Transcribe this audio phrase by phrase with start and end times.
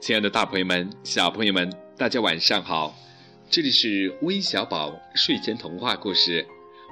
[0.00, 2.98] 亲爱的大朋友们、小朋友们，大家晚上好！
[3.50, 6.46] 这里是微小宝睡前童话故事，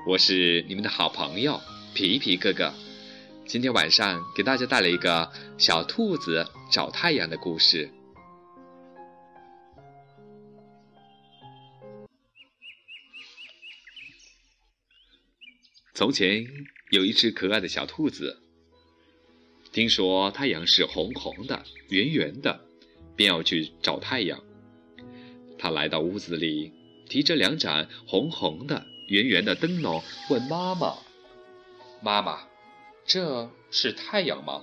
[0.07, 1.59] 我是你们的好朋友
[1.95, 2.71] 皮皮哥哥。
[3.47, 7.91] 今天晚上给大家带来一个小兔子找太阳的故事。
[15.95, 16.47] 从前
[16.91, 18.43] 有一只可爱的小兔子，
[19.73, 22.68] 听说太阳是红红的、圆圆的。
[23.19, 24.39] 便要去找太阳。
[25.59, 26.73] 他来到屋子里，
[27.09, 30.01] 提着两盏红红的、圆圆的灯笼，
[30.31, 30.95] 问妈妈
[32.01, 32.39] ：“妈妈，
[33.05, 34.63] 这是太阳吗？”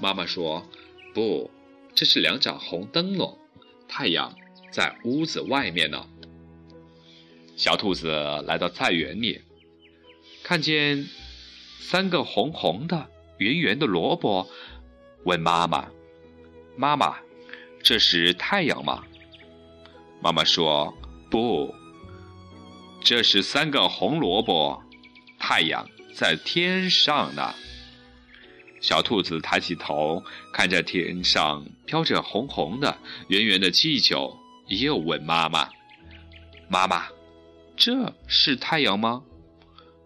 [0.00, 0.68] 妈妈说
[1.14, 1.48] ：“不，
[1.94, 3.38] 这是两盏红灯笼，
[3.86, 4.34] 太阳
[4.72, 6.08] 在屋子外面呢。”
[7.56, 8.10] 小兔子
[8.44, 9.40] 来到菜园里，
[10.42, 11.06] 看见
[11.78, 13.08] 三个红红的、
[13.38, 14.48] 圆圆的萝卜，
[15.22, 15.92] 问妈妈
[16.76, 17.18] ：“妈妈。”
[17.82, 19.02] 这是太阳吗？
[20.20, 20.96] 妈妈说
[21.28, 21.74] ：“不，
[23.00, 24.80] 这是三个红萝卜，
[25.38, 27.52] 太阳在天上呢。”
[28.80, 32.96] 小兔子抬起头，看着天上飘着红红的、
[33.28, 34.36] 圆圆的气球，
[34.68, 35.68] 又问妈妈
[36.70, 37.06] ：“妈妈，
[37.76, 39.24] 这是太阳吗？”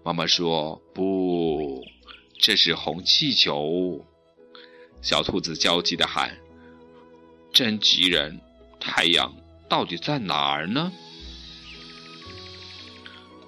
[0.03, 1.85] 妈妈说：“不，
[2.39, 4.03] 这是红气球。”
[5.03, 6.39] 小兔子焦急地喊。
[7.57, 8.39] 真急人！
[8.79, 9.35] 太阳
[9.67, 10.93] 到底在哪儿呢？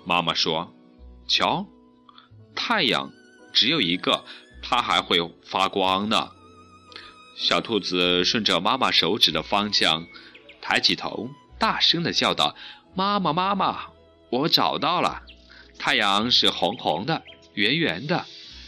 [0.06, 0.72] 妈妈说
[1.28, 1.66] ：“瞧，
[2.54, 3.12] 太阳
[3.52, 4.24] 只有一个，
[4.62, 6.30] 它还会发光呢。”
[7.36, 10.06] 小兔子顺着妈妈手指的方向，
[10.62, 12.56] 抬起头，大声的叫道
[12.96, 13.88] ：“妈妈，妈妈，
[14.30, 15.22] 我找到了！
[15.78, 18.24] 太阳是红红的，圆圆的，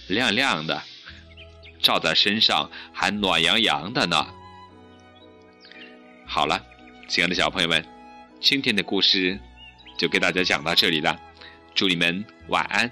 [0.07, 0.83] 亮亮的，
[1.81, 4.27] 照在身上还暖洋洋的呢。”
[6.33, 6.65] 好了，
[7.09, 7.85] 亲爱的小朋友们，
[8.41, 9.37] 今天的故事
[9.99, 11.21] 就给大家讲到这里了，
[11.75, 12.89] 祝你们晚安。